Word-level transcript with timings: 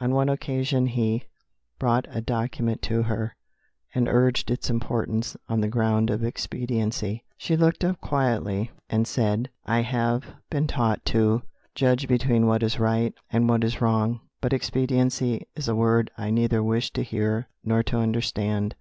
On 0.00 0.12
one 0.12 0.28
occasion 0.28 0.86
he 0.88 1.22
brought 1.78 2.08
a 2.10 2.20
document 2.20 2.82
to 2.82 3.04
her, 3.04 3.36
and 3.94 4.08
urged 4.08 4.50
its 4.50 4.68
importance 4.68 5.36
on 5.48 5.60
the 5.60 5.68
ground 5.68 6.10
of 6.10 6.24
expediency. 6.24 7.22
She 7.36 7.56
looked 7.56 7.84
up 7.84 8.00
quietly, 8.00 8.72
and 8.90 9.06
said, 9.06 9.50
"I 9.66 9.82
have 9.82 10.34
been 10.50 10.66
taught 10.66 11.04
to 11.14 11.42
judge 11.76 12.08
between 12.08 12.48
what 12.48 12.64
is 12.64 12.80
right 12.80 13.14
and 13.30 13.48
what 13.48 13.62
is 13.62 13.80
wrong; 13.80 14.18
but 14.40 14.52
'expediency' 14.52 15.46
is 15.54 15.68
a 15.68 15.76
word 15.76 16.10
I 16.18 16.30
neither 16.30 16.60
wish 16.60 16.90
to 16.94 17.04
hear 17.04 17.46
nor 17.62 17.84
to 17.84 17.98
understand." 17.98 18.74